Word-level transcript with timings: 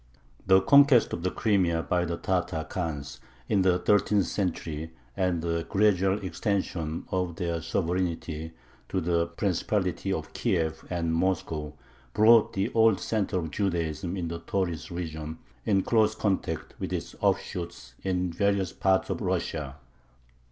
The 0.47 0.61
conquest 0.61 1.13
of 1.13 1.21
the 1.21 1.29
Crimea 1.29 1.83
by 1.83 2.05
the 2.05 2.17
Tatar 2.17 2.63
khans 2.63 3.19
in 3.47 3.61
the 3.61 3.77
thirteenth 3.77 4.25
century 4.25 4.89
and 5.15 5.43
the 5.43 5.67
gradual 5.69 6.23
extension 6.25 7.05
of 7.11 7.35
their 7.35 7.61
sovereignty 7.61 8.53
to 8.89 8.99
the 8.99 9.27
Principalities 9.27 10.15
of 10.15 10.33
Kiev 10.33 10.83
and 10.89 11.13
Moscow 11.13 11.75
brought 12.15 12.53
the 12.53 12.73
old 12.73 12.99
center 12.99 13.37
of 13.37 13.51
Judaism 13.51 14.17
in 14.17 14.27
the 14.27 14.39
Tauris 14.39 14.89
region 14.89 15.37
in 15.67 15.83
close 15.83 16.15
contact 16.15 16.73
with 16.79 16.91
its 16.91 17.13
offshoots 17.21 17.93
in 18.01 18.33
various 18.33 18.73
parts 18.73 19.11
of 19.11 19.21
Russia. 19.21 19.75